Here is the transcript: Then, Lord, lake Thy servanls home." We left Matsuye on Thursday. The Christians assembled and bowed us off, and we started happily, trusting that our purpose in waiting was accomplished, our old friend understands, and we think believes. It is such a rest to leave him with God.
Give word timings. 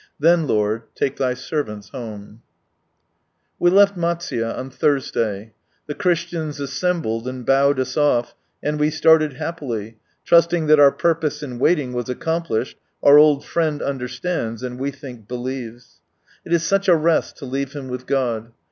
Then, 0.19 0.47
Lord, 0.47 0.81
lake 0.99 1.17
Thy 1.17 1.35
servanls 1.35 1.89
home." 1.91 2.41
We 3.59 3.69
left 3.69 3.95
Matsuye 3.95 4.43
on 4.57 4.71
Thursday. 4.71 5.53
The 5.85 5.93
Christians 5.93 6.59
assembled 6.59 7.27
and 7.27 7.45
bowed 7.45 7.79
us 7.79 7.95
off, 7.97 8.33
and 8.63 8.79
we 8.79 8.89
started 8.89 9.33
happily, 9.33 9.99
trusting 10.25 10.65
that 10.65 10.79
our 10.79 10.91
purpose 10.91 11.43
in 11.43 11.59
waiting 11.59 11.93
was 11.93 12.09
accomplished, 12.09 12.79
our 13.03 13.19
old 13.19 13.45
friend 13.45 13.79
understands, 13.83 14.63
and 14.63 14.79
we 14.79 14.89
think 14.89 15.27
believes. 15.27 16.01
It 16.45 16.51
is 16.51 16.63
such 16.63 16.87
a 16.87 16.95
rest 16.95 17.37
to 17.37 17.45
leave 17.45 17.73
him 17.73 17.87
with 17.87 18.07
God. 18.07 18.53